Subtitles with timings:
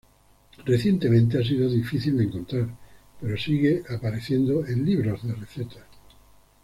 [0.65, 2.67] Recientemente ha sido difícil de encontrar,
[3.21, 5.85] pero sigue apareciendo en libros de recetas.